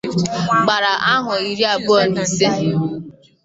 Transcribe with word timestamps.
gbara 0.61 0.93
ahọ 1.13 1.33
iri 1.51 1.65
abụọ 1.73 2.01
na 2.13 2.21
isii 2.27 2.69